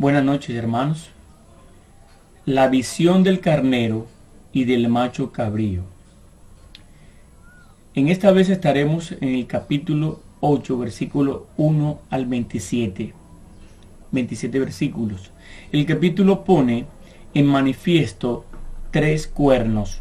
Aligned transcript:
Buenas 0.00 0.24
noches 0.24 0.56
hermanos. 0.56 1.10
La 2.46 2.68
visión 2.68 3.22
del 3.22 3.40
carnero 3.40 4.06
y 4.50 4.64
del 4.64 4.88
macho 4.88 5.30
cabrío. 5.30 5.82
En 7.94 8.08
esta 8.08 8.32
vez 8.32 8.48
estaremos 8.48 9.12
en 9.12 9.28
el 9.28 9.46
capítulo 9.46 10.22
8, 10.40 10.78
versículo 10.78 11.48
1 11.58 12.00
al 12.08 12.24
27. 12.24 13.12
27 14.10 14.58
versículos. 14.58 15.32
El 15.70 15.84
capítulo 15.84 16.44
pone 16.44 16.86
en 17.34 17.44
manifiesto 17.44 18.46
tres 18.92 19.26
cuernos. 19.26 20.00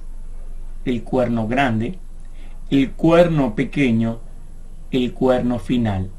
El 0.85 1.03
cuerno 1.03 1.45
grande, 1.45 1.99
el 2.69 2.91
cuerno 2.91 3.53
pequeño, 3.53 4.19
el 4.91 5.11
cuerno 5.11 5.59
final. 5.59 6.09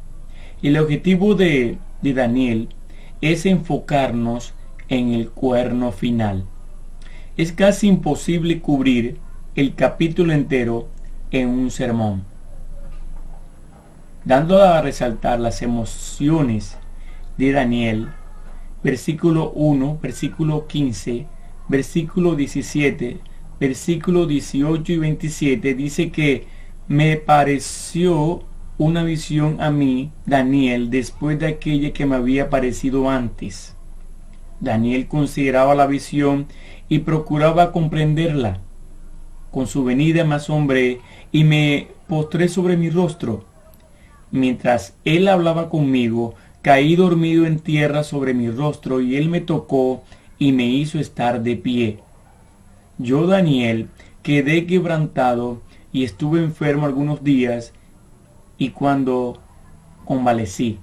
El 0.63 0.77
objetivo 0.77 1.35
de, 1.35 1.79
de 2.03 2.13
Daniel 2.13 2.69
es 3.21 3.47
enfocarnos 3.47 4.55
en 4.89 5.13
el 5.13 5.31
cuerno 5.31 5.93
final. 5.93 6.45
Es 7.37 7.53
casi 7.53 7.89
imposible 7.89 8.61
cubrir 8.61 9.19
el 9.55 9.75
capítulo 9.75 10.33
entero 10.33 10.89
en 11.31 11.49
un 11.49 11.71
sermón. 11.71 12.25
Dando 14.25 14.63
a 14.63 14.83
resaltar 14.83 15.41
las 15.41 15.63
emociones 15.63 16.77
de 17.39 17.53
Daniel, 17.53 18.09
versículo 18.83 19.51
1, 19.53 19.99
versículo 20.03 20.67
15, 20.67 21.27
versículo 21.69 22.35
17, 22.35 23.21
versículo 23.59 24.27
18 24.27 24.93
y 24.93 24.99
27, 24.99 25.75
dice 25.75 26.11
que 26.11 26.47
me 26.89 27.17
pareció 27.17 28.45
una 28.81 29.03
visión 29.03 29.61
a 29.61 29.71
mí, 29.71 30.11
Daniel, 30.25 30.89
después 30.89 31.39
de 31.39 31.49
aquella 31.49 31.93
que 31.93 32.07
me 32.07 32.17
había 32.17 32.49
parecido 32.49 33.11
antes. 33.11 33.77
Daniel 34.59 35.07
consideraba 35.07 35.75
la 35.75 35.87
visión 35.87 36.47
y 36.89 37.01
procuraba 37.01 37.73
comprenderla. 37.73 38.61
Con 39.51 39.67
su 39.67 39.85
venida 39.85 40.25
me 40.25 40.37
asombré 40.37 41.03
y 41.31 41.45
me 41.45 41.89
postré 42.09 42.49
sobre 42.49 42.79
mi 42.79 42.89
rostro. 42.89 43.45
Mientras 44.31 44.95
él 45.05 45.29
hablaba 45.29 45.69
conmigo, 45.69 46.35
caí 46.63 46.97
dormido 46.97 47.45
en 47.45 47.59
tierra 47.59 48.03
sobre 48.03 48.33
mi 48.33 48.51
rostro 48.51 49.03
y 49.03 49.17
él 49.17 49.29
me 49.29 49.43
tocó 49.43 50.05
y 50.39 50.53
me 50.53 50.65
hizo 50.65 50.99
estar 50.99 51.43
de 51.43 51.57
pie. 51.57 51.99
Yo, 52.97 53.27
Daniel, 53.27 53.89
quedé 54.23 54.65
quebrantado 54.65 55.61
y 55.93 56.05
estuve 56.05 56.43
enfermo 56.43 56.87
algunos 56.87 57.23
días 57.23 57.75
y 58.61 58.69
cuando 58.71 59.41
convalecí. 60.05 60.79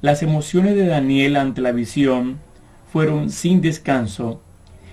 Las 0.00 0.22
emociones 0.22 0.76
de 0.76 0.86
Daniel 0.86 1.36
ante 1.36 1.60
la 1.60 1.72
visión 1.72 2.38
fueron 2.90 3.30
sin 3.30 3.60
descanso. 3.60 4.40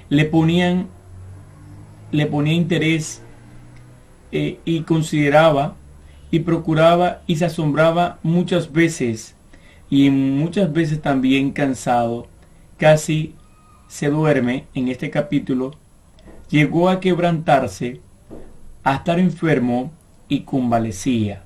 Le 0.09 0.25
ponían, 0.25 0.87
le 2.11 2.25
ponía 2.25 2.53
interés 2.53 3.21
eh, 4.31 4.59
y 4.65 4.81
consideraba 4.81 5.75
y 6.31 6.39
procuraba 6.39 7.21
y 7.27 7.35
se 7.35 7.45
asombraba 7.45 8.17
muchas 8.23 8.71
veces 8.71 9.35
y 9.91 10.09
muchas 10.09 10.73
veces 10.73 11.01
también 11.01 11.51
cansado, 11.51 12.27
casi 12.77 13.35
se 13.87 14.09
duerme 14.09 14.65
en 14.73 14.87
este 14.87 15.11
capítulo, 15.11 15.75
llegó 16.49 16.89
a 16.89 16.99
quebrantarse, 16.99 18.01
a 18.83 18.95
estar 18.95 19.19
enfermo 19.19 19.91
y 20.27 20.41
convalecía. 20.41 21.43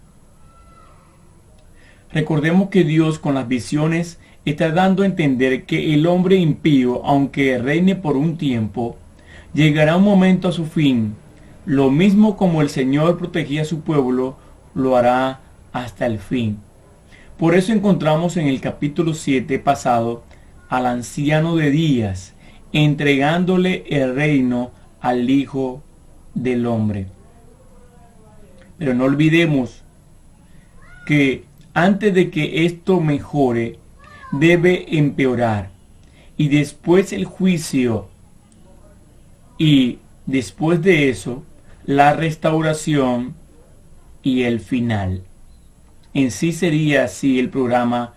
Recordemos 2.13 2.69
que 2.69 2.83
Dios 2.83 3.17
con 3.17 3.33
las 3.33 3.47
visiones 3.47 4.19
está 4.45 4.71
dando 4.71 5.01
a 5.01 5.07
entender 5.07 5.65
que 5.65 5.95
el 5.95 6.05
hombre 6.05 6.35
impío, 6.35 7.03
aunque 7.05 7.57
reine 7.57 7.95
por 7.95 8.17
un 8.17 8.37
tiempo, 8.37 8.97
llegará 9.53 9.97
un 9.97 10.03
momento 10.03 10.47
a 10.47 10.51
su 10.51 10.65
fin. 10.65 11.15
Lo 11.65 11.89
mismo 11.89 12.37
como 12.37 12.61
el 12.61 12.69
Señor 12.69 13.17
protegía 13.17 13.63
a 13.63 13.65
su 13.65 13.81
pueblo, 13.81 14.37
lo 14.75 14.95
hará 14.95 15.39
hasta 15.71 16.05
el 16.05 16.19
fin. 16.19 16.59
Por 17.37 17.55
eso 17.55 17.73
encontramos 17.73 18.37
en 18.37 18.47
el 18.47 18.61
capítulo 18.61 19.15
7 19.15 19.57
pasado 19.57 20.23
al 20.69 20.85
anciano 20.85 21.55
de 21.55 21.71
días, 21.71 22.35
entregándole 22.73 23.85
el 23.89 24.15
reino 24.15 24.71
al 25.01 25.29
Hijo 25.31 25.81
del 26.35 26.67
Hombre. 26.67 27.07
Pero 28.77 28.93
no 28.93 29.05
olvidemos 29.05 29.83
que 31.07 31.43
antes 31.73 32.13
de 32.13 32.29
que 32.29 32.65
esto 32.65 32.99
mejore, 32.99 33.79
debe 34.31 34.97
empeorar. 34.97 35.71
Y 36.37 36.49
después 36.49 37.13
el 37.13 37.25
juicio. 37.25 38.09
Y 39.57 39.99
después 40.25 40.81
de 40.81 41.09
eso, 41.09 41.43
la 41.85 42.13
restauración 42.13 43.35
y 44.21 44.43
el 44.43 44.59
final. 44.59 45.23
En 46.13 46.31
sí 46.31 46.51
sería 46.51 47.05
así 47.05 47.39
el 47.39 47.49
programa 47.49 48.13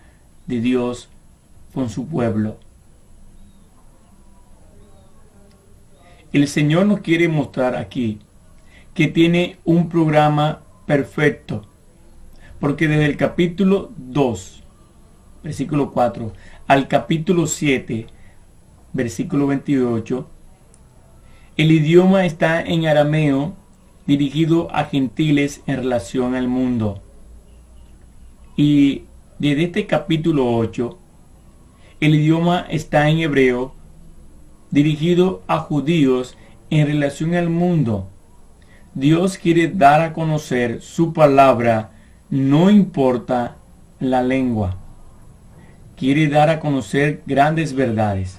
de 0.47 0.61
Dios 0.61 1.09
con 1.73 1.89
su 1.89 2.07
pueblo. 2.07 2.59
El 6.33 6.49
Señor 6.49 6.87
nos 6.87 7.01
quiere 7.01 7.29
mostrar 7.29 7.77
aquí 7.77 8.19
que 8.93 9.09
tiene 9.09 9.57
un 9.65 9.89
programa 9.89 10.63
perfecto 10.87 11.67
porque 12.61 12.89
desde 12.89 13.07
el 13.07 13.17
capítulo 13.17 13.93
2, 13.97 14.63
versículo 15.43 15.93
4, 15.93 16.33
al 16.67 16.89
capítulo 16.89 17.47
7, 17.47 18.07
versículo 18.93 19.47
28, 19.47 20.29
el 21.57 21.73
idioma 21.73 22.27
está 22.27 22.61
en 22.63 22.87
arameo 22.87 23.55
dirigido 24.07 24.69
a 24.75 24.85
gentiles 24.85 25.63
en 25.67 25.77
relación 25.77 26.35
al 26.35 26.49
mundo. 26.49 27.03
Y 28.57 29.05
desde 29.39 29.65
este 29.65 29.87
capítulo 29.87 30.57
8, 30.57 30.99
el 32.01 32.15
idioma 32.15 32.67
está 32.71 33.09
en 33.09 33.19
hebreo 33.19 33.75
dirigido 34.71 35.43
a 35.47 35.59
judíos 35.59 36.37
en 36.71 36.87
relación 36.87 37.35
al 37.35 37.51
mundo. 37.51 38.09
Dios 38.95 39.37
quiere 39.39 39.69
dar 39.69 40.01
a 40.01 40.13
conocer 40.13 40.81
su 40.81 41.13
palabra 41.13 41.93
no 42.31 42.71
importa 42.71 43.57
la 44.01 44.23
lengua. 44.23 44.77
Quiere 45.97 46.29
dar 46.29 46.51
a 46.51 46.61
conocer 46.61 47.23
grandes 47.27 47.73
verdades. 47.73 48.39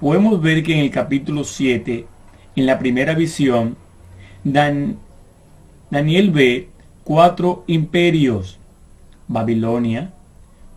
Podemos 0.00 0.40
ver 0.42 0.62
que 0.62 0.74
en 0.74 0.80
el 0.80 0.90
capítulo 0.90 1.44
7, 1.44 2.06
en 2.56 2.66
la 2.66 2.78
primera 2.78 3.14
visión, 3.14 3.76
Daniel 4.42 4.98
ve 6.30 6.68
cuatro 7.04 7.64
imperios. 7.66 8.58
Babilonia, 9.28 10.12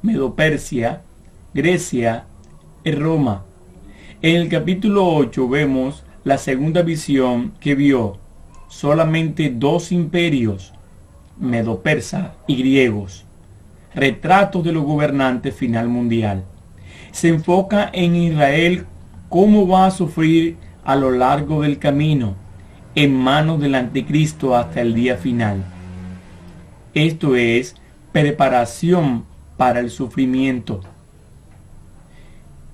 Medopersia, 0.03 1.01
Grecia 1.53 2.25
y 2.83 2.91
Roma. 2.91 3.43
En 4.21 4.35
el 4.35 4.49
capítulo 4.49 5.07
8 5.07 5.49
vemos 5.49 6.03
la 6.23 6.37
segunda 6.37 6.83
visión 6.83 7.53
que 7.59 7.75
vio 7.75 8.19
solamente 8.69 9.49
dos 9.49 9.91
imperios, 9.91 10.73
medo-persa 11.37 12.33
y 12.47 12.57
griegos. 12.57 13.25
Retratos 13.93 14.63
de 14.63 14.71
los 14.71 14.83
gobernantes 14.83 15.55
final 15.55 15.87
mundial. 15.87 16.43
Se 17.11 17.29
enfoca 17.29 17.89
en 17.93 18.15
Israel 18.15 18.85
cómo 19.29 19.67
va 19.67 19.85
a 19.85 19.91
sufrir 19.91 20.57
a 20.83 20.95
lo 20.95 21.11
largo 21.11 21.61
del 21.61 21.79
camino 21.79 22.35
en 22.95 23.13
manos 23.13 23.59
del 23.59 23.75
anticristo 23.75 24.55
hasta 24.55 24.81
el 24.81 24.93
día 24.93 25.17
final. 25.17 25.63
Esto 26.93 27.35
es 27.35 27.75
preparación 28.11 29.25
para 29.57 29.81
el 29.81 29.89
sufrimiento. 29.89 30.81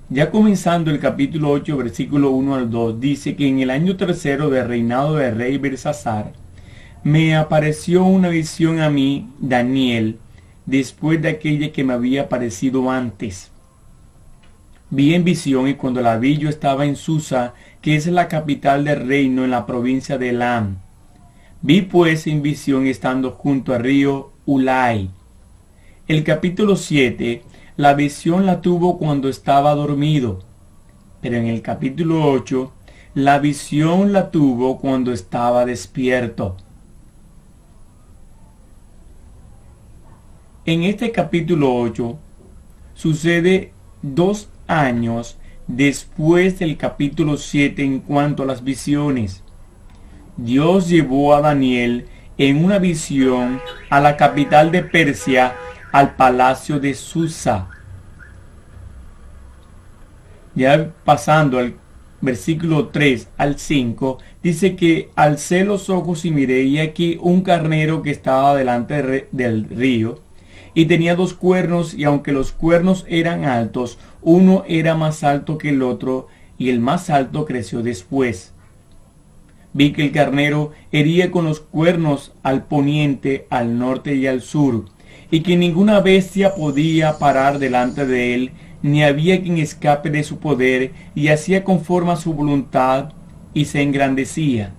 Ya 0.08 0.30
comenzando 0.30 0.90
el 0.90 1.00
capítulo 1.00 1.50
8, 1.50 1.76
versículo 1.76 2.30
1 2.32 2.54
al 2.54 2.70
2, 2.70 3.00
dice 3.00 3.34
que 3.34 3.48
en 3.48 3.60
el 3.60 3.70
año 3.70 3.96
tercero 3.96 4.50
del 4.50 4.68
reinado 4.68 5.16
del 5.16 5.36
rey 5.36 5.58
Bersasar, 5.58 6.34
me 7.04 7.34
apareció 7.34 8.04
una 8.04 8.28
visión 8.28 8.80
a 8.80 8.88
mí, 8.88 9.28
Daniel, 9.40 10.18
después 10.66 11.20
de 11.20 11.30
aquella 11.30 11.72
que 11.72 11.82
me 11.82 11.94
había 11.94 12.22
aparecido 12.22 12.90
antes. 12.90 13.50
Vi 14.90 15.14
en 15.14 15.24
visión 15.24 15.66
y 15.66 15.74
cuando 15.74 16.00
la 16.00 16.16
vi 16.18 16.38
yo 16.38 16.48
estaba 16.48 16.84
en 16.84 16.94
Susa, 16.94 17.54
que 17.80 17.96
es 17.96 18.06
la 18.06 18.28
capital 18.28 18.84
del 18.84 19.06
reino 19.06 19.44
en 19.44 19.50
la 19.50 19.66
provincia 19.66 20.16
de 20.16 20.28
Elam. 20.28 20.78
Vi 21.60 21.82
pues 21.82 22.26
en 22.28 22.42
visión 22.42 22.86
estando 22.86 23.32
junto 23.32 23.74
al 23.74 23.82
río 23.82 24.30
Ulai. 24.46 25.10
El 26.06 26.22
capítulo 26.22 26.76
7, 26.76 27.42
la 27.76 27.94
visión 27.94 28.46
la 28.46 28.60
tuvo 28.60 28.98
cuando 28.98 29.28
estaba 29.28 29.74
dormido, 29.74 30.40
pero 31.20 31.36
en 31.36 31.46
el 31.46 31.62
capítulo 31.62 32.30
8, 32.30 32.72
la 33.14 33.40
visión 33.40 34.12
la 34.12 34.30
tuvo 34.30 34.78
cuando 34.78 35.12
estaba 35.12 35.64
despierto. 35.64 36.56
En 40.64 40.84
este 40.84 41.10
capítulo 41.10 41.74
8 41.74 42.16
sucede 42.94 43.72
dos 44.00 44.48
años 44.68 45.36
después 45.66 46.60
del 46.60 46.76
capítulo 46.76 47.36
7 47.36 47.82
en 47.82 47.98
cuanto 47.98 48.44
a 48.44 48.46
las 48.46 48.62
visiones. 48.62 49.42
Dios 50.36 50.88
llevó 50.88 51.34
a 51.34 51.40
Daniel 51.40 52.06
en 52.38 52.64
una 52.64 52.78
visión 52.78 53.60
a 53.90 53.98
la 53.98 54.16
capital 54.16 54.70
de 54.70 54.84
Persia, 54.84 55.56
al 55.90 56.14
palacio 56.14 56.78
de 56.78 56.94
Susa. 56.94 57.68
Ya 60.54 60.92
pasando 61.04 61.58
al 61.58 61.74
versículo 62.20 62.86
3 62.90 63.30
al 63.36 63.58
5, 63.58 64.18
dice 64.44 64.76
que 64.76 65.10
alcé 65.16 65.64
los 65.64 65.90
ojos 65.90 66.24
y 66.24 66.30
miré 66.30 66.62
y 66.62 66.78
aquí 66.78 67.18
un 67.20 67.42
carnero 67.42 68.00
que 68.00 68.12
estaba 68.12 68.54
delante 68.54 69.26
del 69.32 69.64
río 69.68 70.20
y 70.74 70.86
tenía 70.86 71.14
dos 71.14 71.34
cuernos 71.34 71.94
y 71.94 72.04
aunque 72.04 72.32
los 72.32 72.52
cuernos 72.52 73.04
eran 73.08 73.44
altos, 73.44 73.98
uno 74.22 74.64
era 74.66 74.94
más 74.94 75.22
alto 75.24 75.58
que 75.58 75.70
el 75.70 75.82
otro 75.82 76.28
y 76.58 76.70
el 76.70 76.80
más 76.80 77.10
alto 77.10 77.44
creció 77.44 77.82
después. 77.82 78.52
Vi 79.74 79.92
que 79.92 80.02
el 80.04 80.12
carnero 80.12 80.72
hería 80.92 81.30
con 81.30 81.44
los 81.44 81.60
cuernos 81.60 82.32
al 82.42 82.64
poniente, 82.64 83.46
al 83.50 83.78
norte 83.78 84.14
y 84.14 84.26
al 84.26 84.42
sur, 84.42 84.86
y 85.30 85.40
que 85.40 85.56
ninguna 85.56 86.00
bestia 86.00 86.54
podía 86.54 87.18
parar 87.18 87.58
delante 87.58 88.06
de 88.06 88.34
él, 88.34 88.50
ni 88.82 89.02
había 89.02 89.40
quien 89.42 89.58
escape 89.58 90.10
de 90.10 90.24
su 90.24 90.38
poder, 90.38 90.92
y 91.14 91.28
hacía 91.28 91.64
conforme 91.64 92.12
a 92.12 92.16
su 92.16 92.34
voluntad, 92.34 93.12
y 93.54 93.64
se 93.64 93.82
engrandecía. 93.82 94.72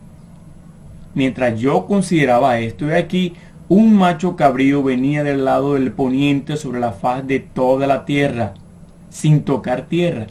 Mientras 1.16 1.60
yo 1.60 1.86
consideraba 1.86 2.60
esto, 2.60 2.90
he 2.90 2.98
aquí 2.98 3.34
un 3.74 3.96
macho 3.96 4.36
cabrío 4.36 4.84
venía 4.84 5.24
del 5.24 5.46
lado 5.46 5.74
del 5.74 5.92
poniente 5.92 6.58
sobre 6.58 6.80
la 6.80 6.92
faz 6.92 7.26
de 7.26 7.40
toda 7.40 7.88
la 7.88 8.06
tierra, 8.06 8.54
sin 9.10 9.42
tocar 9.42 9.88
tierra. 9.88 10.28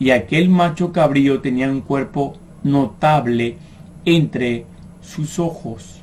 Y 0.00 0.10
aquel 0.10 0.48
macho 0.48 0.92
cabrío 0.92 1.40
tenía 1.40 1.68
un 1.68 1.82
cuerpo 1.82 2.34
notable 2.64 3.58
entre 4.04 4.66
sus 5.02 5.38
ojos. 5.38 6.00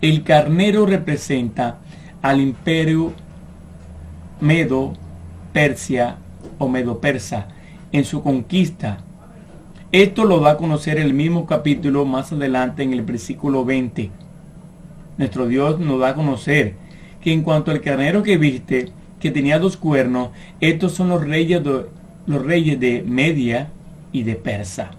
El 0.00 0.24
carnero 0.24 0.86
representa 0.86 1.78
al 2.20 2.40
imperio 2.40 3.12
Medo, 4.40 4.92
Persia 5.52 6.16
o 6.58 6.68
Medo 6.68 7.00
Persa 7.00 7.46
en 7.92 8.04
su 8.04 8.24
conquista. 8.24 8.98
Esto 9.92 10.24
lo 10.24 10.40
va 10.40 10.50
a 10.50 10.56
conocer 10.56 10.98
el 10.98 11.14
mismo 11.14 11.46
capítulo 11.46 12.04
más 12.04 12.32
adelante 12.32 12.82
en 12.82 12.92
el 12.92 13.02
versículo 13.02 13.64
20 13.64 14.25
nuestro 15.18 15.46
Dios 15.46 15.78
nos 15.78 16.00
da 16.00 16.08
a 16.08 16.14
conocer 16.14 16.74
que 17.20 17.32
en 17.32 17.42
cuanto 17.42 17.70
al 17.70 17.80
carnero 17.80 18.22
que 18.22 18.38
viste, 18.38 18.90
que 19.20 19.30
tenía 19.30 19.58
dos 19.58 19.76
cuernos, 19.76 20.30
estos 20.60 20.92
son 20.92 21.08
los 21.08 21.26
reyes 21.26 21.62
de, 21.64 21.86
los 22.26 22.44
reyes 22.44 22.78
de 22.78 23.02
Media 23.06 23.70
y 24.12 24.22
de 24.22 24.36
Persa. 24.36 24.90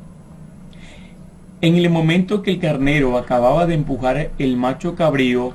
En 1.61 1.75
el 1.75 1.89
momento 1.89 2.43
que 2.43 2.51
el 2.51 2.59
carnero 2.59 3.17
acababa 3.17 3.65
de 3.65 3.73
empujar 3.73 4.31
el 4.37 4.57
macho 4.57 4.95
cabrío, 4.95 5.53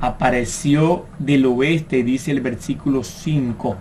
apareció 0.00 1.06
del 1.18 1.46
oeste, 1.46 2.02
dice 2.02 2.30
el 2.30 2.40
versículo 2.40 3.02
5. 3.02 3.76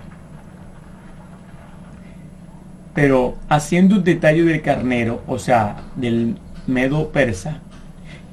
Pero 2.93 3.35
haciendo 3.49 3.97
un 3.97 4.03
detalle 4.03 4.43
del 4.43 4.61
carnero, 4.61 5.21
o 5.27 5.39
sea, 5.39 5.83
del 5.95 6.37
medo 6.67 7.11
persa, 7.11 7.61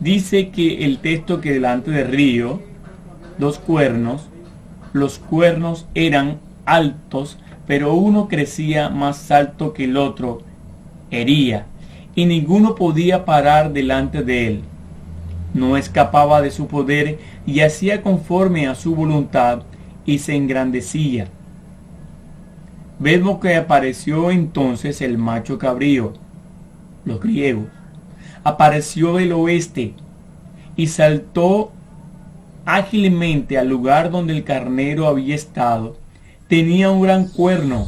Dice 0.00 0.50
que 0.50 0.84
el 0.84 0.98
texto 0.98 1.40
que 1.40 1.52
delante 1.52 1.90
de 1.90 2.04
río, 2.04 2.60
dos 3.38 3.58
cuernos, 3.58 4.28
los 4.92 5.18
cuernos 5.18 5.86
eran 5.94 6.38
altos, 6.66 7.38
pero 7.66 7.94
uno 7.94 8.28
crecía 8.28 8.88
más 8.90 9.30
alto 9.30 9.72
que 9.72 9.84
el 9.84 9.96
otro, 9.96 10.42
hería, 11.10 11.66
y 12.14 12.26
ninguno 12.26 12.74
podía 12.74 13.24
parar 13.24 13.72
delante 13.72 14.22
de 14.22 14.46
él. 14.48 14.62
No 15.54 15.76
escapaba 15.76 16.42
de 16.42 16.50
su 16.50 16.66
poder 16.66 17.18
y 17.46 17.60
hacía 17.60 18.02
conforme 18.02 18.66
a 18.66 18.74
su 18.74 18.94
voluntad 18.94 19.62
y 20.04 20.18
se 20.18 20.34
engrandecía. 20.34 21.28
Vemos 22.98 23.38
que 23.40 23.56
apareció 23.56 24.30
entonces 24.30 25.00
el 25.00 25.18
macho 25.18 25.58
cabrío, 25.58 26.12
los 27.04 27.20
griegos, 27.20 27.66
apareció 28.44 29.14
del 29.16 29.32
oeste 29.32 29.94
y 30.76 30.86
saltó 30.88 31.72
ágilmente 32.66 33.58
al 33.58 33.68
lugar 33.68 34.10
donde 34.10 34.34
el 34.34 34.44
carnero 34.44 35.08
había 35.08 35.34
estado. 35.34 35.96
Tenía 36.46 36.90
un 36.90 37.02
gran 37.02 37.26
cuerno 37.26 37.86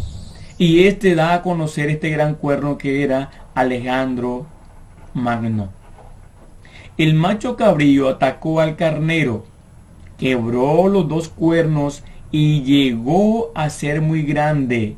y 0.58 0.84
este 0.84 1.14
da 1.14 1.34
a 1.34 1.42
conocer 1.42 1.90
este 1.90 2.08
gran 2.08 2.34
cuerno 2.34 2.78
que 2.78 3.04
era 3.04 3.30
Alejandro 3.54 4.46
Magno. 5.12 5.68
El 6.96 7.12
macho 7.12 7.56
cabrío 7.56 8.08
atacó 8.08 8.60
al 8.60 8.76
carnero, 8.76 9.44
quebró 10.16 10.88
los 10.88 11.06
dos 11.06 11.28
cuernos 11.28 12.02
y 12.30 12.62
llegó 12.62 13.52
a 13.54 13.68
ser 13.68 14.00
muy 14.00 14.22
grande, 14.22 14.96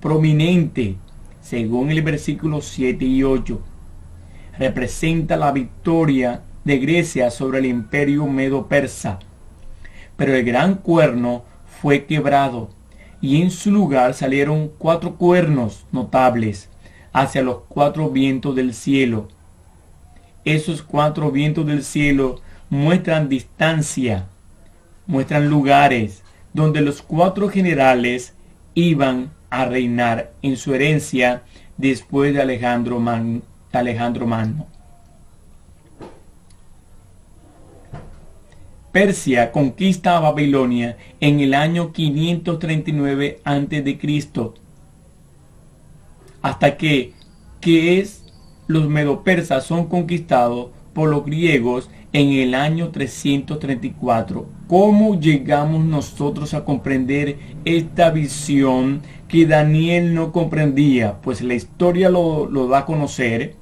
prominente, 0.00 0.96
según 1.42 1.90
el 1.90 2.00
versículo 2.00 2.62
7 2.62 3.04
y 3.04 3.22
8 3.22 3.60
representa 4.58 5.36
la 5.36 5.52
victoria 5.52 6.42
de 6.64 6.78
Grecia 6.78 7.30
sobre 7.30 7.60
el 7.60 7.66
imperio 7.66 8.26
medo-persa. 8.26 9.18
Pero 10.16 10.34
el 10.34 10.44
gran 10.44 10.74
cuerno 10.74 11.44
fue 11.80 12.04
quebrado 12.06 12.70
y 13.20 13.40
en 13.42 13.50
su 13.50 13.70
lugar 13.70 14.14
salieron 14.14 14.70
cuatro 14.78 15.14
cuernos 15.14 15.86
notables 15.92 16.68
hacia 17.12 17.42
los 17.42 17.58
cuatro 17.68 18.10
vientos 18.10 18.54
del 18.54 18.74
cielo. 18.74 19.28
Esos 20.44 20.82
cuatro 20.82 21.30
vientos 21.30 21.66
del 21.66 21.82
cielo 21.82 22.40
muestran 22.70 23.28
distancia, 23.28 24.26
muestran 25.06 25.48
lugares 25.48 26.22
donde 26.52 26.80
los 26.80 27.02
cuatro 27.02 27.48
generales 27.48 28.34
iban 28.74 29.30
a 29.50 29.64
reinar 29.64 30.32
en 30.42 30.56
su 30.56 30.74
herencia 30.74 31.42
después 31.76 32.34
de 32.34 32.42
Alejandro 32.42 32.98
Magno. 32.98 33.42
Alejandro 33.72 34.26
Magno. 34.26 34.66
Persia 38.92 39.52
conquista 39.52 40.16
a 40.16 40.20
Babilonia 40.20 40.96
en 41.20 41.40
el 41.40 41.52
año 41.54 41.92
539 41.92 43.40
a.C. 43.44 43.98
Hasta 46.40 46.76
que, 46.76 47.12
que 47.60 48.00
es, 48.00 48.24
los 48.66 48.88
medopersas 48.88 49.64
son 49.64 49.86
conquistados 49.86 50.70
por 50.94 51.10
los 51.10 51.24
griegos 51.24 51.90
en 52.12 52.30
el 52.30 52.54
año 52.54 52.88
334. 52.88 54.46
¿Cómo 54.66 55.20
llegamos 55.20 55.84
nosotros 55.84 56.54
a 56.54 56.64
comprender 56.64 57.38
esta 57.64 58.10
visión 58.10 59.02
que 59.28 59.46
Daniel 59.46 60.14
no 60.14 60.32
comprendía? 60.32 61.20
Pues 61.20 61.42
la 61.42 61.54
historia 61.54 62.08
lo, 62.08 62.46
lo 62.46 62.68
da 62.68 62.78
a 62.78 62.86
conocer 62.86 63.57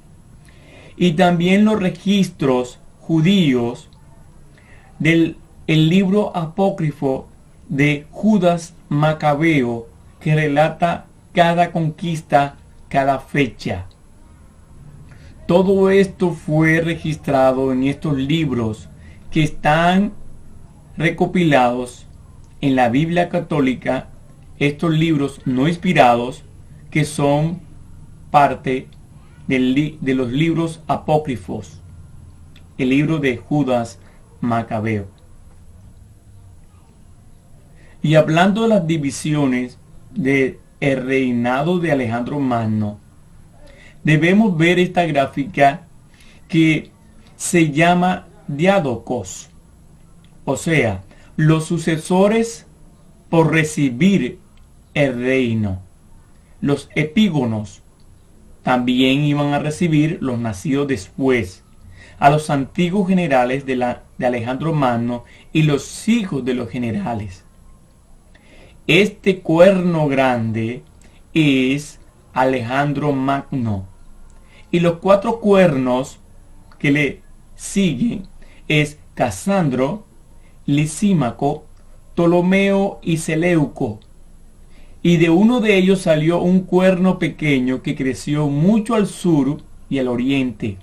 y 0.97 1.13
también 1.13 1.63
los 1.63 1.79
registros 1.79 2.79
judíos 2.99 3.89
del 4.99 5.37
el 5.67 5.89
libro 5.89 6.35
apócrifo 6.35 7.27
de 7.67 8.07
Judas 8.11 8.73
Macabeo 8.87 9.87
que 10.21 10.33
relata 10.33 11.07
cada 11.33 11.73
conquista, 11.73 12.55
cada 12.87 13.19
fecha. 13.19 13.85
Todo 15.45 15.89
esto 15.89 16.31
fue 16.31 16.79
registrado 16.81 17.73
en 17.73 17.83
estos 17.83 18.17
libros 18.17 18.89
que 19.29 19.43
están 19.43 20.13
recopilados 20.95 22.07
en 22.61 22.75
la 22.75 22.89
Biblia 22.89 23.27
católica, 23.27 24.07
estos 24.57 24.93
libros 24.93 25.41
no 25.45 25.67
inspirados 25.67 26.43
que 26.89 27.03
son 27.03 27.59
parte 28.31 28.87
de 29.47 30.13
los 30.13 30.31
libros 30.31 30.81
apócrifos, 30.87 31.81
el 32.77 32.89
libro 32.89 33.19
de 33.19 33.37
Judas 33.37 33.99
Macabeo. 34.41 35.07
Y 38.01 38.15
hablando 38.15 38.63
de 38.63 38.67
las 38.69 38.87
divisiones 38.87 39.79
del 40.13 40.59
reinado 40.79 41.79
de 41.79 41.91
Alejandro 41.91 42.39
Magno, 42.39 42.99
debemos 44.03 44.57
ver 44.57 44.79
esta 44.79 45.05
gráfica 45.05 45.87
que 46.47 46.91
se 47.35 47.71
llama 47.71 48.27
diádocos, 48.47 49.49
o 50.45 50.55
sea, 50.55 51.03
los 51.35 51.65
sucesores 51.65 52.65
por 53.29 53.51
recibir 53.51 54.39
el 54.93 55.19
reino, 55.19 55.81
los 56.61 56.89
epígonos, 56.95 57.83
también 58.67 59.23
iban 59.23 59.53
a 59.53 59.59
recibir 59.59 60.17
los 60.19 60.39
nacidos 60.39 60.89
después, 60.89 61.63
a 62.19 62.29
los 62.29 62.49
antiguos 62.49 63.07
generales 63.07 63.65
de, 63.65 63.77
la, 63.77 64.03
de 64.17 64.25
Alejandro 64.25 64.73
Magno 64.73 65.23
y 65.53 65.63
los 65.63 66.09
hijos 66.09 66.43
de 66.43 66.53
los 66.53 66.69
generales. 66.69 67.45
Este 68.85 69.39
cuerno 69.39 70.09
grande 70.09 70.83
es 71.33 72.01
Alejandro 72.33 73.13
Magno. 73.13 73.87
Y 74.69 74.81
los 74.81 74.97
cuatro 74.97 75.39
cuernos 75.39 76.19
que 76.77 76.91
le 76.91 77.21
siguen 77.55 78.27
es 78.67 78.99
Casandro, 79.13 80.05
Lisímaco, 80.65 81.63
Ptolomeo 82.15 82.99
y 83.01 83.15
Seleuco. 83.19 84.01
Y 85.03 85.17
de 85.17 85.29
uno 85.29 85.59
de 85.59 85.77
ellos 85.77 86.01
salió 86.01 86.41
un 86.41 86.61
cuerno 86.61 87.19
pequeño 87.19 87.81
que 87.81 87.95
creció 87.95 88.47
mucho 88.47 88.95
al 88.95 89.07
sur 89.07 89.61
y 89.89 89.99
al 89.99 90.07
oriente, 90.07 90.77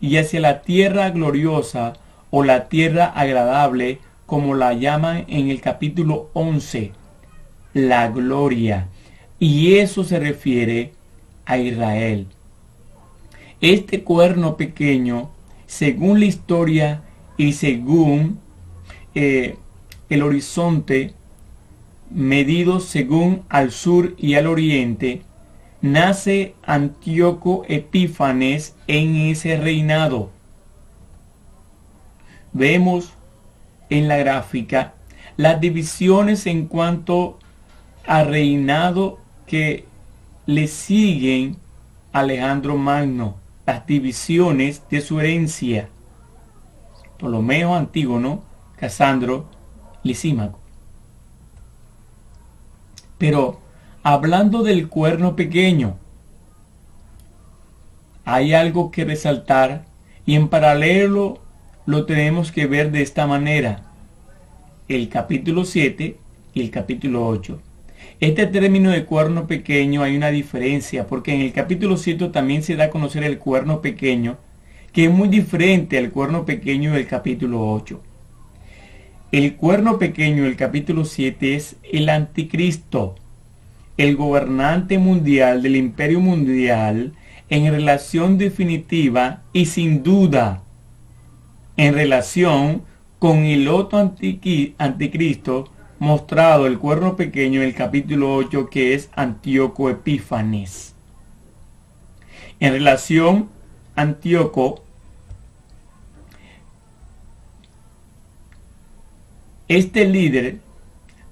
y 0.00 0.16
hacia 0.16 0.40
la 0.40 0.62
tierra 0.62 1.10
gloriosa 1.10 1.94
o 2.30 2.44
la 2.44 2.68
tierra 2.68 3.06
agradable, 3.06 3.98
como 4.24 4.54
la 4.54 4.72
llaman 4.72 5.24
en 5.28 5.50
el 5.50 5.60
capítulo 5.60 6.30
11, 6.32 6.92
la 7.74 8.08
gloria. 8.08 8.88
Y 9.38 9.74
eso 9.74 10.04
se 10.04 10.18
refiere 10.18 10.92
a 11.44 11.58
Israel. 11.58 12.26
Este 13.60 14.02
cuerno 14.02 14.56
pequeño, 14.56 15.30
según 15.66 16.20
la 16.20 16.26
historia 16.26 17.02
y 17.36 17.52
según 17.52 18.38
eh, 19.14 19.56
el 20.08 20.22
horizonte 20.22 21.14
medido 22.10 22.80
según 22.80 23.42
al 23.48 23.70
sur 23.70 24.14
y 24.18 24.34
al 24.34 24.46
oriente, 24.46 25.22
nace 25.80 26.54
Antíoco 26.64 27.64
Epífanes 27.68 28.76
en 28.86 29.16
ese 29.16 29.56
reinado. 29.56 30.30
Vemos 32.52 33.12
en 33.90 34.08
la 34.08 34.16
gráfica 34.16 34.94
las 35.36 35.60
divisiones 35.60 36.46
en 36.46 36.66
cuanto 36.66 37.38
a 38.06 38.24
reinado 38.24 39.18
que 39.46 39.84
le 40.46 40.66
siguen 40.66 41.56
Alejandro 42.12 42.76
Magno, 42.76 43.36
las 43.66 43.86
divisiones 43.86 44.82
de 44.88 45.00
su 45.00 45.20
herencia. 45.20 45.90
Ptolomeo 47.18 47.74
Antígono, 47.74 48.42
Casandro, 48.76 49.48
Lisímaco. 50.02 50.65
Pero 53.18 53.60
hablando 54.02 54.62
del 54.62 54.88
cuerno 54.88 55.36
pequeño, 55.36 55.96
hay 58.24 58.54
algo 58.54 58.90
que 58.90 59.04
resaltar 59.04 59.84
y 60.26 60.34
en 60.34 60.48
paralelo 60.48 61.38
lo 61.86 62.04
tenemos 62.04 62.50
que 62.50 62.66
ver 62.66 62.90
de 62.90 63.02
esta 63.02 63.26
manera. 63.26 63.82
El 64.88 65.08
capítulo 65.08 65.64
7 65.64 66.16
y 66.54 66.60
el 66.60 66.70
capítulo 66.70 67.26
8. 67.26 67.60
Este 68.20 68.46
término 68.46 68.90
de 68.90 69.04
cuerno 69.04 69.46
pequeño 69.46 70.02
hay 70.02 70.16
una 70.16 70.30
diferencia 70.30 71.06
porque 71.06 71.34
en 71.34 71.40
el 71.40 71.52
capítulo 71.52 71.96
7 71.96 72.28
también 72.30 72.62
se 72.62 72.76
da 72.76 72.84
a 72.84 72.90
conocer 72.90 73.24
el 73.24 73.38
cuerno 73.38 73.80
pequeño 73.80 74.38
que 74.92 75.04
es 75.04 75.10
muy 75.10 75.28
diferente 75.28 75.98
al 75.98 76.10
cuerno 76.10 76.46
pequeño 76.46 76.94
del 76.94 77.06
capítulo 77.06 77.70
8. 77.70 78.00
El 79.32 79.56
cuerno 79.56 79.98
pequeño 79.98 80.44
del 80.44 80.54
capítulo 80.54 81.04
7 81.04 81.56
es 81.56 81.74
el 81.82 82.08
anticristo, 82.10 83.16
el 83.96 84.14
gobernante 84.14 84.98
mundial 84.98 85.62
del 85.62 85.74
imperio 85.74 86.20
mundial 86.20 87.12
en 87.48 87.72
relación 87.72 88.38
definitiva 88.38 89.42
y 89.52 89.66
sin 89.66 90.04
duda 90.04 90.62
en 91.76 91.94
relación 91.94 92.82
con 93.18 93.38
el 93.38 93.66
otro 93.66 93.98
anticristo 94.78 95.72
mostrado 95.98 96.68
el 96.68 96.78
cuerno 96.78 97.16
pequeño 97.16 97.62
en 97.62 97.66
el 97.66 97.74
capítulo 97.74 98.32
8 98.36 98.70
que 98.70 98.94
es 98.94 99.10
Antíoco 99.16 99.90
Epífanes. 99.90 100.94
En 102.60 102.72
relación 102.72 103.48
Antíoco 103.96 104.84
Este 109.68 110.04
líder 110.06 110.60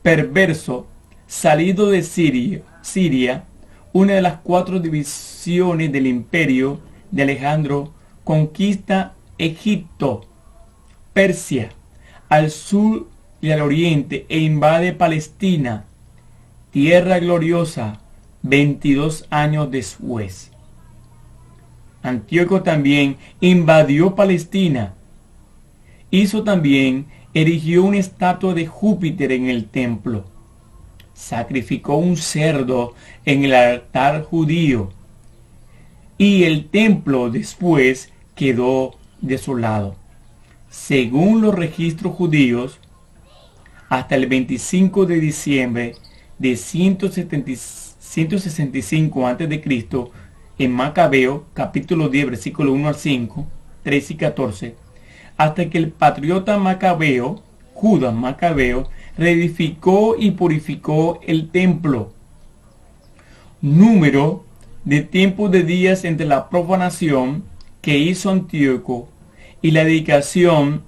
perverso, 0.03 0.89
salido 1.27 1.89
de 1.91 2.03
Siria, 2.03 3.45
una 3.93 4.15
de 4.15 4.23
las 4.23 4.39
cuatro 4.39 4.81
divisiones 4.81 5.93
del 5.93 6.09
imperio 6.09 6.81
de 7.13 7.23
Alejandro, 7.23 7.93
conquista 8.25 9.15
Egipto, 9.39 10.23
Persia, 11.13 11.71
al 12.29 12.51
sur 12.51 13.09
y 13.41 13.53
al 13.53 13.61
oriente 13.61 14.27
e 14.29 14.41
invade 14.41 14.93
Palestina, 14.93 15.85
tierra 16.73 17.21
gloriosa, 17.21 18.01
22 18.43 19.29
años 19.31 19.71
después. 19.71 20.51
Antíoco 22.03 22.63
también 22.63 23.17
invadió 23.41 24.17
Palestina. 24.17 24.95
Hizo 26.11 26.43
también 26.43 27.07
erigió 27.35 27.85
una 27.85 27.99
estatua 27.99 28.55
de 28.55 28.67
Júpiter 28.67 29.33
en 29.33 29.49
el 29.49 29.67
templo. 29.67 30.25
Sacrificó 31.13 31.97
un 31.97 32.17
cerdo 32.17 32.95
en 33.25 33.45
el 33.45 33.55
altar 33.55 34.23
judío. 34.23 34.93
Y 36.17 36.45
el 36.45 36.69
templo 36.69 37.31
después 37.31 38.13
quedó 38.37 38.95
desolado. 39.21 39.97
Según 40.71 41.41
los 41.41 41.53
registros 41.55 42.15
judíos, 42.15 42.79
hasta 43.89 44.15
el 44.15 44.27
25 44.27 45.07
de 45.07 45.21
diciembre 45.21 45.95
de 46.39 46.57
165 46.57 49.27
a.C., 49.27 49.65
en 50.57 50.73
Macabeo, 50.73 51.47
capítulo 51.53 52.09
10, 52.09 52.27
versículo 52.27 52.73
1 52.73 52.89
al 52.89 52.95
5, 52.95 53.45
13 53.83 54.13
y 54.13 54.17
14, 54.17 54.77
hasta 55.37 55.69
que 55.71 55.79
el 55.79 55.91
patriota 55.91 56.59
Macabeo, 56.59 57.43
Judas 57.75 58.15
Macabeo, 58.15 58.89
reedificó 59.17 60.17
y 60.19 60.33
purificó 60.33 61.21
el 61.27 61.51
templo. 61.51 62.13
Número 63.61 64.45
de 64.85 65.01
tiempos 65.01 65.51
de 65.51 65.63
días 65.63 66.05
entre 66.05 66.27
la 66.27 66.49
profanación 66.49 67.45
que 67.81 67.99
hizo 67.99 68.31
Antíoco 68.31 69.09
y 69.63 69.71
la 69.71 69.85
dedicación 69.85 70.83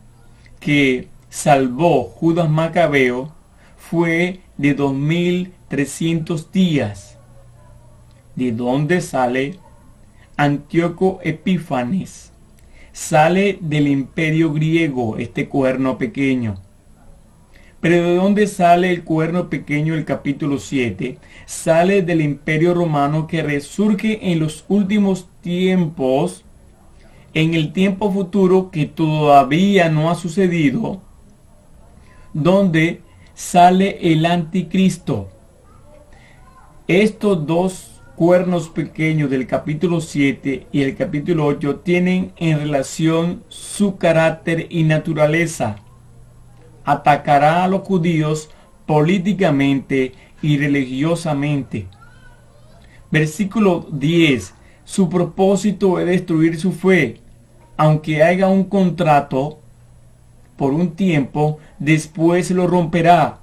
que 0.60 1.08
salvó 1.30 2.04
Judas 2.04 2.48
Macabeo 2.48 3.32
fue 3.76 4.40
de 4.56 4.74
2300 4.74 6.52
días. 6.52 7.18
¿De 8.34 8.52
dónde 8.52 9.00
sale 9.00 9.58
Antíoco 10.36 11.20
Epífanes? 11.22 12.32
Sale 12.96 13.58
del 13.60 13.88
imperio 13.88 14.54
griego, 14.54 15.18
este 15.18 15.50
cuerno 15.50 15.98
pequeño. 15.98 16.54
Pero 17.78 17.96
¿de 17.96 18.14
dónde 18.16 18.46
sale 18.46 18.90
el 18.90 19.04
cuerno 19.04 19.50
pequeño 19.50 19.92
el 19.92 20.06
capítulo 20.06 20.58
7? 20.58 21.18
Sale 21.44 22.00
del 22.00 22.22
imperio 22.22 22.72
romano 22.72 23.26
que 23.26 23.42
resurge 23.42 24.32
en 24.32 24.40
los 24.40 24.64
últimos 24.68 25.28
tiempos, 25.42 26.46
en 27.34 27.52
el 27.52 27.74
tiempo 27.74 28.10
futuro 28.10 28.70
que 28.70 28.86
todavía 28.86 29.90
no 29.90 30.10
ha 30.10 30.14
sucedido, 30.14 31.02
donde 32.32 33.02
sale 33.34 33.98
el 34.10 34.24
anticristo. 34.24 35.28
Estos 36.88 37.46
dos 37.46 37.95
cuernos 38.16 38.70
pequeños 38.70 39.28
del 39.28 39.46
capítulo 39.46 40.00
7 40.00 40.68
y 40.72 40.82
el 40.82 40.96
capítulo 40.96 41.44
8 41.44 41.80
tienen 41.80 42.32
en 42.38 42.58
relación 42.58 43.44
su 43.48 43.98
carácter 43.98 44.68
y 44.70 44.84
naturaleza. 44.84 45.76
Atacará 46.84 47.62
a 47.62 47.68
los 47.68 47.82
judíos 47.82 48.48
políticamente 48.86 50.14
y 50.40 50.56
religiosamente. 50.56 51.88
Versículo 53.10 53.86
10. 53.92 54.54
Su 54.84 55.10
propósito 55.10 56.00
es 56.00 56.06
destruir 56.06 56.58
su 56.58 56.72
fe, 56.72 57.20
aunque 57.76 58.22
haga 58.22 58.48
un 58.48 58.64
contrato 58.64 59.58
por 60.56 60.72
un 60.72 60.92
tiempo, 60.96 61.58
después 61.78 62.50
lo 62.50 62.66
romperá. 62.66 63.40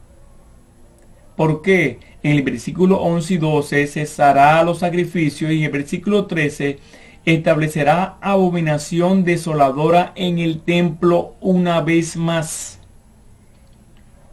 ¿Por 1.35 1.61
qué? 1.61 1.99
En 2.23 2.31
el 2.31 2.41
versículo 2.41 3.01
11 3.01 3.33
y 3.33 3.37
12 3.37 3.87
cesará 3.87 4.63
los 4.63 4.79
sacrificios 4.79 5.51
y 5.51 5.57
en 5.57 5.63
el 5.63 5.71
versículo 5.71 6.25
13 6.25 6.79
establecerá 7.25 8.17
abominación 8.21 9.25
desoladora 9.25 10.13
en 10.15 10.39
el 10.39 10.61
templo 10.61 11.35
una 11.41 11.81
vez 11.81 12.15
más. 12.15 12.79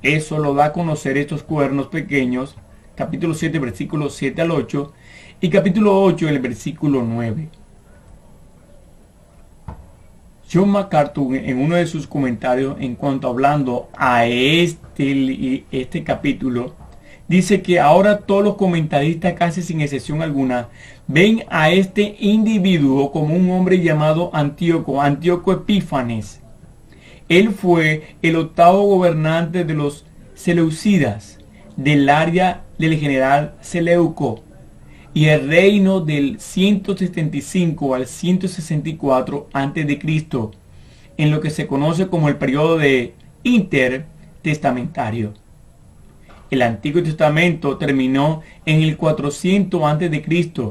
Eso 0.02 0.38
lo 0.38 0.54
da 0.54 0.66
a 0.66 0.72
conocer 0.72 1.18
estos 1.18 1.42
cuernos 1.42 1.88
pequeños, 1.88 2.56
capítulo 2.94 3.34
7, 3.34 3.58
versículo 3.58 4.08
7 4.08 4.40
al 4.40 4.52
8, 4.52 4.92
y 5.40 5.50
capítulo 5.50 6.00
8, 6.02 6.28
el 6.28 6.38
versículo 6.38 7.02
9. 7.02 7.48
John 10.52 10.70
MacArthur 10.70 11.36
en 11.36 11.58
uno 11.58 11.76
de 11.76 11.86
sus 11.86 12.06
comentarios 12.06 12.76
en 12.80 12.96
cuanto 12.96 13.28
hablando 13.28 13.88
a 13.96 14.26
este, 14.26 15.64
este 15.70 16.02
capítulo, 16.02 16.74
dice 17.30 17.62
que 17.62 17.78
ahora 17.78 18.18
todos 18.18 18.42
los 18.42 18.56
comentaristas, 18.56 19.34
casi 19.34 19.62
sin 19.62 19.80
excepción 19.80 20.20
alguna, 20.20 20.68
ven 21.06 21.44
a 21.48 21.70
este 21.70 22.16
individuo 22.18 23.12
como 23.12 23.36
un 23.36 23.48
hombre 23.52 23.80
llamado 23.80 24.30
Antíoco, 24.32 25.00
Antíoco 25.00 25.52
Epífanes. 25.52 26.40
Él 27.28 27.52
fue 27.52 28.16
el 28.20 28.34
octavo 28.34 28.82
gobernante 28.82 29.64
de 29.64 29.74
los 29.74 30.04
Seleucidas, 30.34 31.38
del 31.76 32.08
área 32.08 32.64
del 32.78 32.98
general 32.98 33.54
Seleuco, 33.60 34.42
y 35.14 35.26
el 35.26 35.46
reino 35.46 36.00
del 36.00 36.40
175 36.40 37.94
al 37.94 38.08
164 38.08 39.48
a.C., 39.52 40.00
en 41.16 41.30
lo 41.30 41.40
que 41.40 41.50
se 41.50 41.68
conoce 41.68 42.08
como 42.08 42.28
el 42.28 42.38
periodo 42.38 42.76
de 42.76 43.14
intertestamentario. 43.44 45.32
El 46.50 46.62
Antiguo 46.62 47.02
Testamento 47.02 47.76
terminó 47.76 48.42
en 48.66 48.82
el 48.82 48.96
400 48.96 49.82
a.C. 49.84 50.70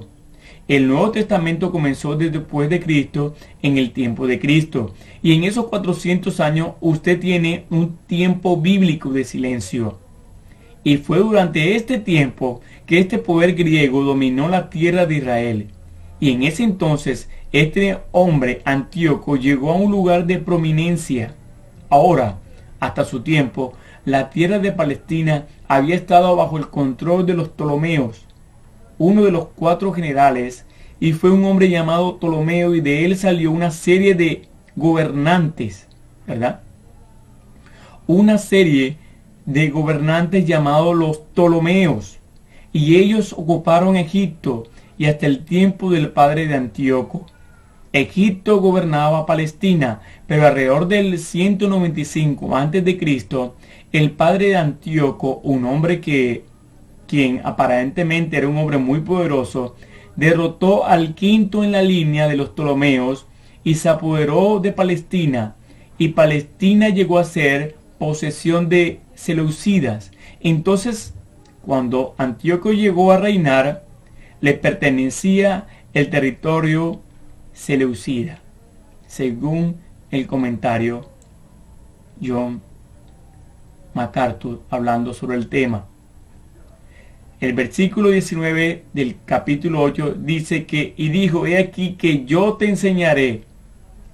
El 0.67 0.88
Nuevo 0.88 1.09
Testamento 1.12 1.71
comenzó 1.71 2.15
después 2.15 2.69
de 2.69 2.79
Cristo 2.79 3.33
en 3.62 3.77
el 3.77 3.91
tiempo 3.91 4.27
de 4.27 4.39
Cristo. 4.39 4.93
Y 5.24 5.33
en 5.33 5.45
esos 5.45 5.67
400 5.67 6.39
años 6.41 6.74
usted 6.81 7.19
tiene 7.19 7.65
un 7.69 7.98
tiempo 8.07 8.57
bíblico 8.57 9.09
de 9.09 9.24
silencio. 9.24 9.98
Y 10.83 10.98
fue 10.98 11.19
durante 11.19 11.75
este 11.75 11.98
tiempo 11.98 12.62
que 12.86 13.00
este 13.00 13.17
poder 13.17 13.55
griego 13.55 14.03
dominó 14.03 14.48
la 14.50 14.69
tierra 14.69 15.05
de 15.05 15.15
Israel. 15.15 15.67
Y 16.19 16.31
en 16.31 16.43
ese 16.43 16.63
entonces 16.63 17.29
este 17.51 17.98
hombre 18.12 18.62
Antíoco 18.65 19.38
llegó 19.38 19.71
a 19.71 19.75
un 19.75 19.91
lugar 19.91 20.27
de 20.27 20.38
prominencia. 20.38 21.33
Ahora, 21.89 22.38
hasta 22.79 23.05
su 23.05 23.21
tiempo, 23.21 23.74
la 24.05 24.29
tierra 24.29 24.59
de 24.59 24.71
Palestina 24.71 25.48
había 25.70 25.96
estado 25.96 26.36
bajo 26.36 26.58
el 26.58 26.68
control 26.68 27.28
de 27.28 27.36
los 27.36 27.50
Ptolomeos, 27.50 28.26
uno 28.98 29.24
de 29.24 29.32
los 29.32 29.50
cuatro 29.56 29.94
generales, 29.94 30.66
y 31.00 31.14
fue 31.14 31.30
un 31.30 31.46
hombre 31.46 31.70
llamado 31.70 32.18
Ptolomeo 32.18 32.74
y 32.76 32.82
de 32.82 33.06
él 33.06 33.16
salió 33.16 33.52
una 33.52 33.70
serie 33.70 34.16
de 34.16 34.48
gobernantes, 34.76 35.88
¿verdad? 36.28 36.62
Una 38.08 38.40
serie 38.40 38.98
de 39.46 39.70
gobernantes 39.70 40.46
llamados 40.46 40.96
los 40.96 41.20
Ptolomeos, 41.20 42.18
y 42.74 42.96
ellos 42.96 43.34
ocuparon 43.34 43.96
Egipto 43.96 44.64
y 44.98 45.06
hasta 45.06 45.28
el 45.28 45.46
tiempo 45.46 45.92
del 45.92 46.10
padre 46.10 46.48
de 46.48 46.56
Antíoco. 46.56 47.28
Egipto 47.94 48.60
gobernaba 48.60 49.26
Palestina, 49.26 50.02
pero 50.28 50.46
alrededor 50.46 50.88
del 50.88 51.18
195 51.20 52.56
a.C., 52.58 53.00
el 53.91 54.12
padre 54.12 54.50
de 54.50 54.58
Antíoco, 54.58 55.39
un 55.43 55.65
hombre 55.65 56.00
que, 56.00 56.46
quien 57.08 57.41
aparentemente 57.43 58.38
era 58.38 58.48
un 58.48 58.58
hombre 58.58 58.77
muy 58.77 59.01
poderoso, 59.01 59.75
derrotó 60.15 60.86
al 60.86 61.15
quinto 61.15 61.63
en 61.63 61.72
la 61.72 61.81
línea 61.81 62.27
de 62.27 62.36
los 62.36 62.50
Ptolomeos 62.50 63.25
y 63.63 63.75
se 63.75 63.89
apoderó 63.89 64.60
de 64.60 64.72
Palestina, 64.72 65.55
y 65.98 66.10
Palestina 66.10 66.89
llegó 66.89 67.17
a 67.17 67.24
ser 67.24 67.75
posesión 67.98 68.69
de 68.69 69.01
Seleucidas. 69.15 70.12
Entonces, 70.39 71.13
cuando 71.65 72.15
Antíoco 72.17 72.72
llegó 72.72 73.12
a 73.12 73.17
reinar, 73.17 73.86
le 74.39 74.53
pertenecía 74.53 75.67
el 75.93 76.10
territorio 76.10 77.01
Seleucida, 77.53 78.39
según 79.08 79.77
el 80.11 80.27
comentario 80.27 81.09
John 82.24 82.61
MacArthur 83.94 84.62
hablando 84.70 85.14
sobre 85.14 85.38
el 85.38 85.48
tema. 85.48 85.86
El 87.40 87.54
versículo 87.54 88.10
19 88.10 88.84
del 88.92 89.16
capítulo 89.25 89.82
8 89.82 90.16
dice 90.20 90.66
que, 90.66 90.94
y 90.98 91.08
dijo, 91.08 91.48
he 91.48 91.58
aquí 91.58 91.94
que 91.94 92.25
yo 92.25 92.56
te 92.56 92.68
enseñaré 92.68 93.44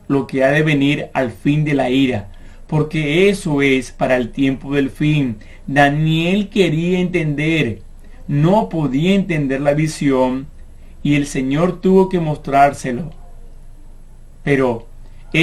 lo 0.07 0.27
que 0.27 0.43
ha 0.43 0.51
de 0.51 0.61
venir 0.61 1.07
al 1.13 1.31
fin 1.31 1.63
de 1.63 1.73
la 1.73 1.89
ira, 1.89 2.29
porque 2.67 3.29
eso 3.29 3.63
es 3.63 3.91
para 3.91 4.15
el 4.15 4.31
tiempo 4.31 4.75
del 4.75 4.91
fin. 4.91 5.37
Daniel 5.65 6.49
quería 6.49 6.99
entender, 6.99 7.81
no 8.27 8.69
podía 8.69 9.15
entender 9.15 9.61
la 9.61 9.73
visión, 9.73 10.45
y 11.01 11.15
el 11.15 11.25
Señor 11.25 11.81
tuvo 11.81 12.09
que 12.09 12.19
mostrárselo. 12.19 13.09
Pero 14.43 14.87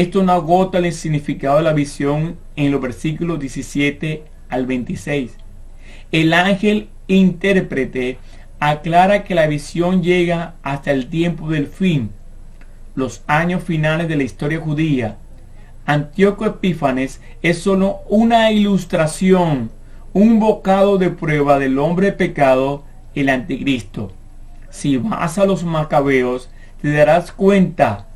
esto 0.00 0.22
no 0.22 0.32
agota 0.32 0.78
el 0.78 0.90
significado 0.92 1.58
de 1.58 1.64
la 1.64 1.74
visión 1.74 2.38
en 2.56 2.70
los 2.70 2.80
versículos 2.80 3.38
17 3.38 4.24
al 4.48 4.64
26. 4.64 5.36
El 6.12 6.32
ángel 6.32 6.88
intérprete 7.08 8.16
aclara 8.58 9.22
que 9.22 9.34
la 9.34 9.46
visión 9.46 10.02
llega 10.02 10.54
hasta 10.62 10.92
el 10.92 11.08
tiempo 11.08 11.50
del 11.50 11.66
fin, 11.66 12.10
los 12.94 13.22
años 13.26 13.64
finales 13.64 14.08
de 14.08 14.16
la 14.16 14.22
historia 14.22 14.60
judía. 14.60 15.18
Antíoco 15.84 16.46
Epífanes 16.46 17.20
es 17.42 17.58
solo 17.58 17.98
una 18.08 18.50
ilustración, 18.50 19.70
un 20.14 20.40
bocado 20.40 20.96
de 20.96 21.10
prueba 21.10 21.58
del 21.58 21.78
hombre 21.78 22.12
pecado, 22.12 22.84
el 23.14 23.28
anticristo. 23.28 24.10
Si 24.70 24.96
vas 24.96 25.36
a 25.36 25.44
los 25.44 25.64
macabeos, 25.64 26.48
te 26.80 26.90
darás 26.92 27.30
cuenta 27.30 28.06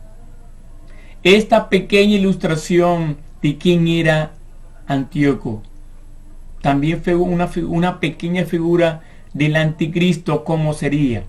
esta 1.35 1.69
pequeña 1.69 2.15
ilustración 2.15 3.17
de 3.43 3.59
quién 3.59 3.89
era 3.89 4.31
Antíoco. 4.87 5.61
También 6.63 7.03
fue 7.03 7.17
una, 7.17 7.99
pequeña 7.99 8.45
figura 8.45 9.03
del 9.35 9.57
anticristo 9.57 10.45
como 10.45 10.73
sería. 10.73 11.25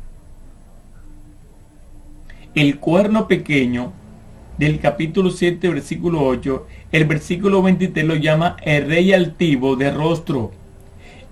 El 2.53 2.77
cuerno 2.77 3.27
pequeño 3.27 3.91
del 4.59 4.79
capítulo 4.79 5.31
7, 5.31 5.67
versículo 5.69 6.23
8, 6.25 6.67
el 6.91 7.05
versículo 7.05 7.63
23 7.63 8.05
lo 8.05 8.15
llama 8.17 8.55
el 8.61 8.87
rey 8.87 9.13
altivo 9.13 9.77
de 9.77 9.89
rostro. 9.89 10.51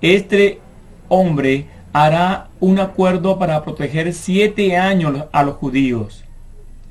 Este 0.01 0.59
hombre 1.07 1.67
hará 1.93 2.49
un 2.59 2.79
acuerdo 2.79 3.37
para 3.37 3.63
proteger 3.63 4.11
siete 4.11 4.75
años 4.75 5.25
a 5.31 5.43
los 5.43 5.53
judíos 5.57 6.24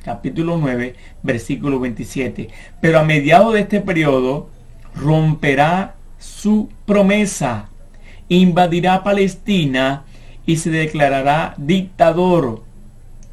capítulo 0.04 0.58
9, 0.58 0.94
versículo 1.22 1.80
27. 1.80 2.48
Pero 2.80 2.98
a 2.98 3.04
mediados 3.04 3.54
de 3.54 3.60
este 3.60 3.80
periodo 3.80 4.50
romperá 4.94 5.96
su 6.18 6.68
promesa, 6.86 7.70
invadirá 8.28 9.02
Palestina 9.02 10.04
y 10.46 10.56
se 10.56 10.70
declarará 10.70 11.54
dictador. 11.56 12.62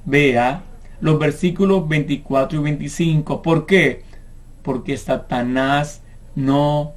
Vea 0.06 0.64
los 1.02 1.20
versículos 1.20 1.88
24 1.88 2.60
y 2.60 2.64
25. 2.64 3.42
¿Por 3.42 3.66
qué? 3.66 4.04
Porque 4.64 4.98
Satanás 4.98 6.02
no 6.36 6.94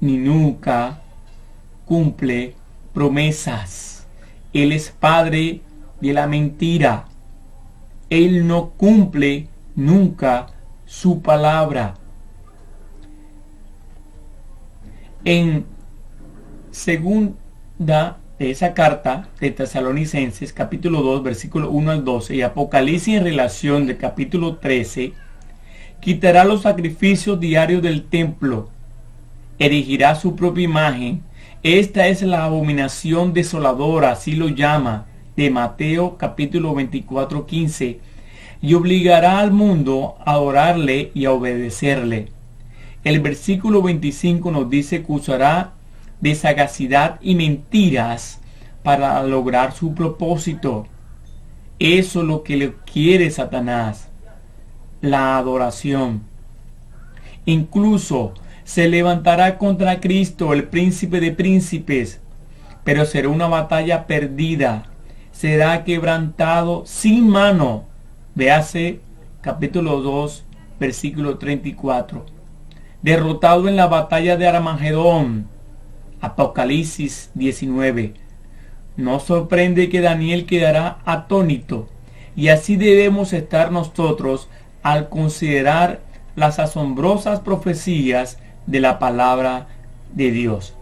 ni 0.00 0.16
nunca 0.16 1.02
cumple 1.84 2.54
promesas. 2.94 4.06
Él 4.52 4.72
es 4.72 4.90
padre 4.90 5.62
de 6.00 6.12
la 6.12 6.26
mentira. 6.26 7.06
Él 8.10 8.46
no 8.46 8.70
cumple 8.70 9.48
nunca 9.74 10.46
su 10.86 11.20
palabra. 11.20 11.94
En 15.24 15.66
segunda 16.70 18.18
de 18.38 18.50
esa 18.50 18.72
carta 18.72 19.28
de 19.40 19.50
Tesalonicenses, 19.50 20.52
capítulo 20.52 21.02
2, 21.02 21.22
versículo 21.22 21.70
1 21.70 21.90
al 21.90 22.04
12, 22.04 22.36
y 22.36 22.42
Apocalipsis 22.42 23.16
en 23.16 23.24
relación 23.24 23.86
del 23.86 23.98
capítulo 23.98 24.56
13, 24.56 25.12
quitará 26.00 26.44
los 26.44 26.62
sacrificios 26.62 27.40
diarios 27.40 27.82
del 27.82 28.04
templo, 28.04 28.70
erigirá 29.58 30.14
su 30.14 30.36
propia 30.36 30.64
imagen. 30.64 31.22
Esta 31.64 32.06
es 32.06 32.22
la 32.22 32.44
abominación 32.44 33.32
desoladora, 33.32 34.12
así 34.12 34.32
lo 34.32 34.48
llama, 34.48 35.06
de 35.38 35.50
Mateo 35.50 36.16
capítulo 36.18 36.74
24, 36.74 37.46
15, 37.46 38.00
y 38.60 38.74
obligará 38.74 39.38
al 39.38 39.52
mundo 39.52 40.16
a 40.26 40.32
adorarle 40.32 41.12
y 41.14 41.26
a 41.26 41.32
obedecerle. 41.32 42.26
El 43.04 43.20
versículo 43.20 43.80
25 43.80 44.50
nos 44.50 44.68
dice 44.68 45.04
que 45.04 45.12
usará 45.12 45.74
de 46.20 46.34
sagacidad 46.34 47.20
y 47.22 47.36
mentiras 47.36 48.40
para 48.82 49.22
lograr 49.22 49.72
su 49.72 49.94
propósito. 49.94 50.88
Eso 51.78 52.22
es 52.22 52.26
lo 52.26 52.42
que 52.42 52.56
le 52.56 52.74
quiere 52.92 53.30
Satanás, 53.30 54.08
la 55.00 55.38
adoración. 55.38 56.22
Incluso 57.46 58.34
se 58.64 58.88
levantará 58.88 59.56
contra 59.56 60.00
Cristo, 60.00 60.52
el 60.52 60.64
príncipe 60.64 61.20
de 61.20 61.30
príncipes, 61.30 62.20
pero 62.82 63.04
será 63.04 63.28
una 63.28 63.46
batalla 63.46 64.08
perdida 64.08 64.88
será 65.38 65.84
quebrantado 65.84 66.82
sin 66.84 67.28
mano. 67.28 67.84
Véase 68.34 68.98
capítulo 69.40 70.02
2, 70.02 70.44
versículo 70.80 71.38
34. 71.38 72.26
Derrotado 73.02 73.68
en 73.68 73.76
la 73.76 73.86
batalla 73.86 74.36
de 74.36 74.48
Armagedón. 74.48 75.46
Apocalipsis 76.20 77.30
19. 77.34 78.14
No 78.96 79.20
sorprende 79.20 79.88
que 79.88 80.00
Daniel 80.00 80.44
quedará 80.44 80.98
atónito. 81.04 81.88
Y 82.34 82.48
así 82.48 82.74
debemos 82.74 83.32
estar 83.32 83.70
nosotros 83.70 84.48
al 84.82 85.08
considerar 85.08 86.00
las 86.34 86.58
asombrosas 86.58 87.38
profecías 87.38 88.40
de 88.66 88.80
la 88.80 88.98
palabra 88.98 89.68
de 90.12 90.32
Dios. 90.32 90.74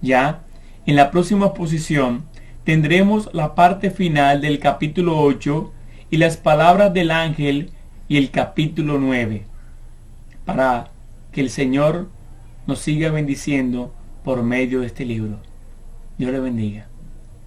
Ya 0.00 0.40
en 0.84 0.96
la 0.96 1.12
próxima 1.12 1.46
exposición 1.46 2.24
tendremos 2.66 3.30
la 3.32 3.54
parte 3.54 3.92
final 3.92 4.40
del 4.40 4.58
capítulo 4.58 5.20
8 5.20 5.72
y 6.10 6.16
las 6.16 6.36
palabras 6.36 6.92
del 6.92 7.12
ángel 7.12 7.70
y 8.08 8.16
el 8.16 8.32
capítulo 8.32 8.98
9 8.98 9.46
para 10.44 10.90
que 11.30 11.42
el 11.42 11.48
Señor 11.48 12.08
nos 12.66 12.80
siga 12.80 13.12
bendiciendo 13.12 13.94
por 14.24 14.42
medio 14.42 14.80
de 14.80 14.88
este 14.88 15.04
libro. 15.04 15.38
Dios 16.18 16.32
le 16.32 16.40
bendiga. 16.40 16.88